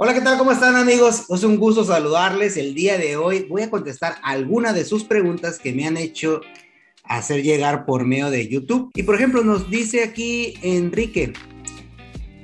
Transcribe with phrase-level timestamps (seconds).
[0.00, 0.38] Hola, ¿qué tal?
[0.38, 1.24] ¿Cómo están amigos?
[1.28, 2.56] Es un gusto saludarles.
[2.56, 6.40] El día de hoy voy a contestar algunas de sus preguntas que me han hecho
[7.02, 8.92] hacer llegar por medio de YouTube.
[8.94, 11.32] Y por ejemplo, nos dice aquí Enrique,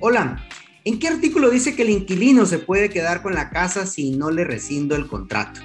[0.01, 0.45] hola,
[0.85, 4.33] ¿En qué artículo dice que el inquilino se puede quedar con la casa si no
[4.33, 5.61] le rescindo el contrato?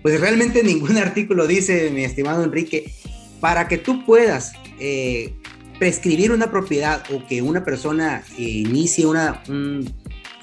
[0.00, 2.90] Pues realmente ningún artículo dice, mi estimado Enrique,
[3.38, 5.34] para que tú puedas eh,
[5.78, 9.42] prescribir una propiedad o que una persona inicie una,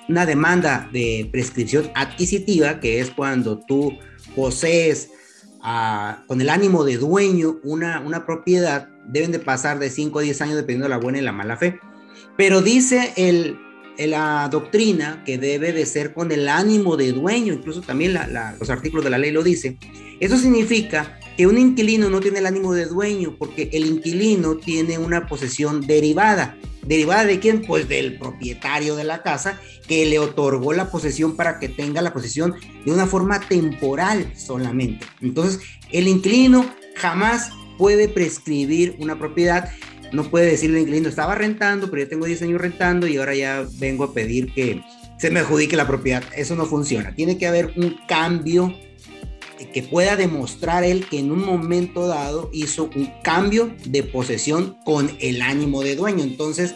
[0.08, 3.98] una demanda de prescripción adquisitiva, que es cuando tú
[4.36, 5.10] posees
[5.62, 10.22] ah, con el ánimo de dueño una, una propiedad, deben de pasar de 5 a
[10.22, 11.80] 10 años dependiendo de la buena y la mala fe.
[12.38, 13.58] Pero dice el,
[13.98, 18.14] la doctrina que debe de ser con el ánimo de dueño, incluso también
[18.60, 19.78] los artículos de la ley lo dice.
[20.20, 24.98] Eso significa que un inquilino no tiene el ánimo de dueño porque el inquilino tiene
[24.98, 26.58] una posesión derivada.
[26.86, 27.64] ¿Derivada de quién?
[27.64, 32.14] Pues del propietario de la casa que le otorgó la posesión para que tenga la
[32.14, 32.56] posesión
[32.86, 35.06] de una forma temporal solamente.
[35.22, 39.70] Entonces, el inquilino jamás puede prescribir una propiedad
[40.12, 43.36] no puede decirle al inquilino, estaba rentando, pero ya tengo 10 años rentando y ahora
[43.36, 44.82] ya vengo a pedir que
[45.18, 46.24] se me adjudique la propiedad.
[46.36, 47.14] Eso no funciona.
[47.16, 48.74] Tiene que haber un cambio
[49.76, 55.12] que pueda demostrar él que en un momento dado hizo un cambio de posesión con
[55.20, 56.24] el ánimo de dueño.
[56.24, 56.74] Entonces,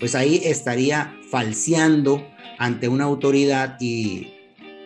[0.00, 2.26] pues ahí estaría falseando
[2.58, 4.32] ante una autoridad y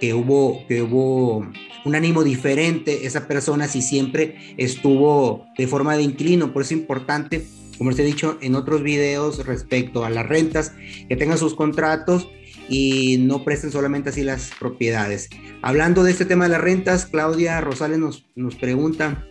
[0.00, 1.46] que hubo, que hubo
[1.84, 6.52] un ánimo diferente esa persona si siempre estuvo de forma de inquilino.
[6.52, 7.46] Por eso es importante
[7.78, 10.72] como les he dicho en otros videos respecto a las rentas,
[11.08, 12.28] que tengan sus contratos
[12.68, 15.28] y no presten solamente así las propiedades.
[15.62, 19.26] Hablando de este tema de las rentas, Claudia Rosales nos, nos pregunta,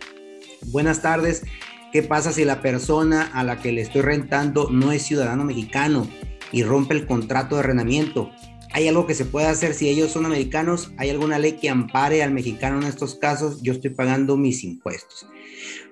[0.66, 1.44] buenas tardes,
[1.92, 6.08] ¿qué pasa si la persona a la que le estoy rentando no es ciudadano mexicano
[6.52, 8.30] y rompe el contrato de arrendamiento?
[8.72, 10.92] ¿Hay algo que se puede hacer si ellos son americanos?
[10.96, 13.60] ¿Hay alguna ley que ampare al mexicano en estos casos?
[13.62, 15.26] Yo estoy pagando mis impuestos.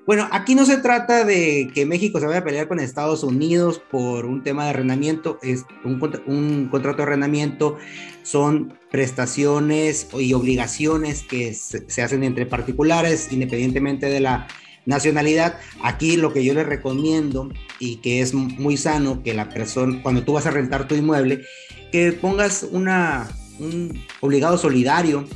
[0.07, 3.81] Bueno, aquí no se trata de que México se vaya a pelear con Estados Unidos
[3.91, 7.77] por un tema de arrendamiento, es un contrato de arrendamiento,
[8.23, 14.49] son prestaciones y obligaciones que se, hacen entre particulares, independientemente de la
[14.87, 15.59] nacionalidad.
[15.83, 20.25] Aquí lo que yo les recomiendo y que es muy sano que la persona, cuando
[20.25, 21.43] tú vas a rentar tu inmueble,
[21.93, 25.27] que pongas una, un obligado solidario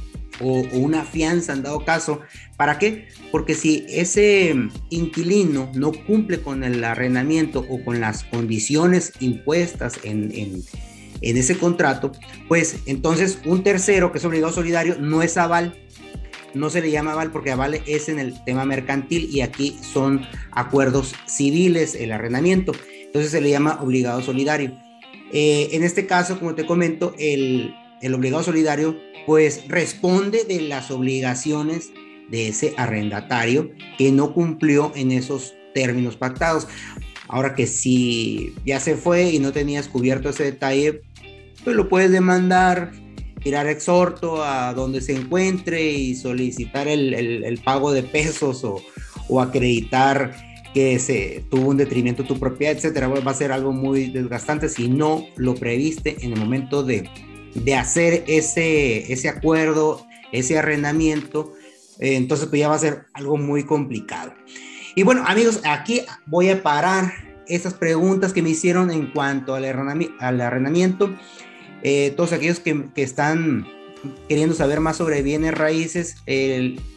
[0.41, 2.21] o, una fianza en dado caso.
[2.57, 3.09] ¿Para qué?
[3.31, 4.55] Porque si ese
[4.91, 10.63] inquilino no cumple con el arrendamiento o con las condiciones impuestas en, en,
[11.21, 12.13] en ese contrato,
[12.49, 15.84] pues entonces un tercero que es obligado solidario no es aval,
[16.55, 20.27] no se le llama aval porque aval es en el tema mercantil y aquí son
[20.53, 22.73] acuerdos civiles, el arrendamiento.
[23.05, 24.77] Entonces se le llama obligado solidario.
[25.33, 30.91] Eh, en este caso, como te comento, el, el obligado solidario, pues responde de las
[30.91, 31.91] obligaciones
[32.31, 36.69] de ese arrendatario que no cumplió en esos términos pactados.
[37.29, 41.03] Ahora que si ya se fue y no tenías cubierto ese detalle,
[41.65, 42.93] pues lo puedes demandar,
[43.45, 48.83] tirar exhorto a donde se encuentre y solicitar el, el, pago de pesos o,
[49.29, 50.35] o, acreditar
[50.73, 53.07] que se tuvo un detrimento tu propiedad, etcétera.
[53.07, 57.09] Va a ser algo muy desgastante si no lo previste en el momento de,
[57.55, 61.53] de hacer ese, ese acuerdo, ese arrendamiento,
[62.01, 64.35] eh, entonces pues ya va a ser algo muy complicado.
[64.97, 67.13] Y bueno, amigos, aquí voy a parar
[67.47, 71.15] esas preguntas que me hicieron en cuanto al, arrendamiento.
[71.85, 73.67] Eh, todos aquellos que, que, están
[74.29, 76.17] queriendo saber más sobre bienes raíces,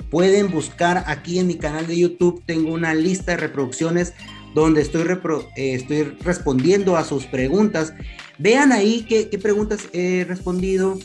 [0.09, 2.41] pueden buscar aquí en mi canal de YouTube.
[2.45, 4.13] Tengo una lista de reproducciones
[4.53, 5.03] donde estoy,
[5.55, 7.93] eh, estoy respondiendo a sus preguntas.
[8.39, 10.97] Vean ahí qué, preguntas he respondido,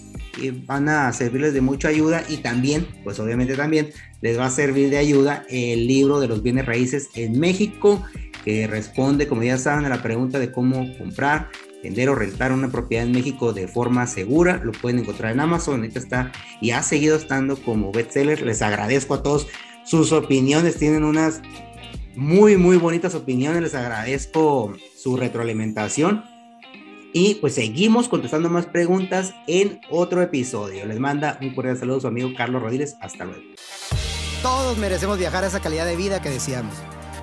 [0.67, 3.91] van a servirles de mucha ayuda y también, pues obviamente también
[4.21, 8.03] les va a servir de ayuda el libro de los bienes raíces en México,
[8.45, 11.49] que responde, como ya saben, a la pregunta de cómo comprar,
[11.83, 14.61] vender o rentar una propiedad en México de forma segura.
[14.63, 18.43] Lo pueden encontrar en Amazon, ahorita está y ha seguido estando como bestseller.
[18.43, 19.47] Les agradezco a todos
[19.85, 21.43] sus opiniones, tienen unas
[22.15, 23.63] muy, muy bonitas opiniones.
[23.63, 26.25] Les agradezco su retroalimentación.
[27.15, 30.87] Y pues seguimos contestando más preguntas en otro episodio.
[30.87, 32.97] Les manda un cordial saludo a su amigo Carlos Rodríguez.
[33.01, 33.43] Hasta luego.
[34.43, 36.75] Todos merecemos viajar a esa calidad de vida que deseamos.